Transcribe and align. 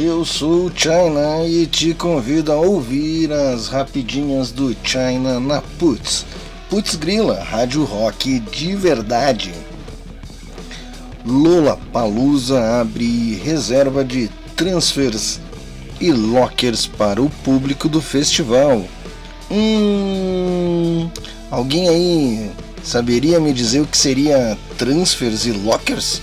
Eu 0.00 0.24
sou 0.24 0.66
o 0.66 0.72
China 0.72 1.44
e 1.46 1.66
te 1.66 1.92
convido 1.92 2.52
a 2.52 2.56
ouvir 2.56 3.32
as 3.32 3.68
rapidinhas 3.68 4.52
do 4.52 4.76
China 4.84 5.40
na 5.40 5.60
Putz. 5.60 6.24
Putz 6.70 6.94
Grila, 6.94 7.42
rádio 7.42 7.82
rock 7.84 8.38
de 8.38 8.76
verdade. 8.76 9.52
Lola 11.26 11.78
Palusa 11.92 12.80
abre 12.80 13.34
reserva 13.42 14.04
de 14.04 14.30
transfers 14.54 15.40
e 16.00 16.12
lockers 16.12 16.86
para 16.86 17.20
o 17.20 17.28
público 17.28 17.88
do 17.88 18.00
festival. 18.00 18.84
Hum, 19.50 20.47
alguém 21.58 21.88
aí 21.88 22.50
saberia 22.84 23.40
me 23.40 23.52
dizer 23.52 23.80
o 23.80 23.86
que 23.86 23.98
seria 23.98 24.56
transfers 24.76 25.44
e 25.44 25.50
lockers? 25.50 26.22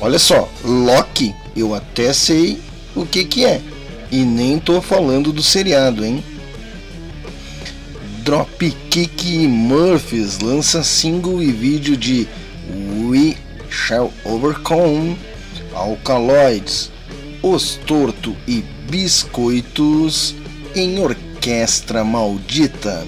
Olha 0.00 0.18
só, 0.18 0.48
lock 0.64 1.34
eu 1.54 1.74
até 1.74 2.12
sei 2.12 2.58
o 2.96 3.04
que 3.04 3.24
que 3.24 3.44
é. 3.44 3.60
E 4.10 4.24
nem 4.24 4.58
tô 4.58 4.80
falando 4.80 5.32
do 5.32 5.42
seriado, 5.42 6.04
hein? 6.04 6.24
Dropkick 8.22 9.46
Murphys 9.46 10.38
lança 10.38 10.82
single 10.82 11.42
e 11.42 11.52
vídeo 11.52 11.94
de 11.94 12.26
We 13.02 13.36
Shall 13.68 14.10
Overcome, 14.24 15.18
Alkaloids, 15.74 16.90
Os 17.42 17.78
Torto 17.86 18.34
e 18.48 18.64
Biscoitos 18.88 20.34
em 20.74 20.98
Orquestra 20.98 22.02
Maldita. 22.02 23.06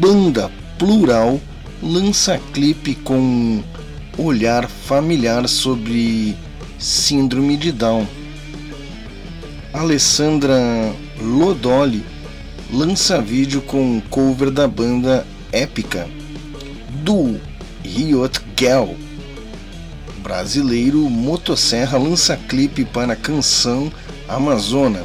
Banda 0.00 0.50
Plural 0.78 1.38
lança 1.82 2.40
clipe 2.54 2.94
com 2.94 3.62
olhar 4.16 4.66
familiar 4.66 5.46
sobre 5.46 6.34
síndrome 6.78 7.54
de 7.58 7.70
Down. 7.70 8.06
Alessandra 9.74 10.56
Lodoli 11.20 12.02
lança 12.72 13.20
vídeo 13.20 13.60
com 13.60 14.00
cover 14.08 14.50
da 14.50 14.66
banda 14.66 15.26
Épica 15.52 16.08
do 17.04 17.38
Riot 17.84 18.40
Girl. 18.58 18.94
Brasileiro 20.22 21.10
Motosserra 21.10 21.98
lança 21.98 22.38
clipe 22.38 22.86
para 22.86 23.12
a 23.12 23.16
canção 23.16 23.92
Amazona. 24.26 25.02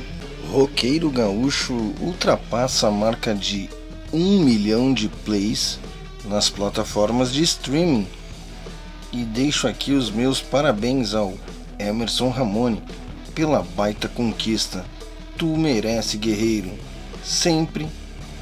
Roqueiro 0.49 1.09
gaúcho 1.09 1.73
ultrapassa 1.99 2.88
a 2.88 2.91
marca 2.91 3.35
de 3.35 3.69
um 4.16 4.39
milhão 4.39 4.94
de 4.94 5.09
plays 5.09 5.77
nas 6.23 6.49
plataformas 6.49 7.33
de 7.33 7.44
streaming. 7.44 8.08
E 9.11 9.23
deixo 9.23 9.67
aqui 9.67 9.91
os 9.91 10.09
meus 10.09 10.41
parabéns 10.41 11.13
ao 11.13 11.33
Emerson 11.77 12.30
Ramone 12.30 12.81
pela 13.33 13.61
baita 13.61 14.07
conquista. 14.07 14.85
Tu 15.38 15.45
merece, 15.45 16.17
guerreiro. 16.17 16.72
Sempre 17.23 17.88